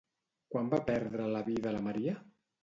Quan 0.55 0.71
va 0.71 0.79
perdre 0.87 1.27
la 1.35 1.43
vida 1.51 1.75
la 1.77 1.83
Maria? 1.91 2.17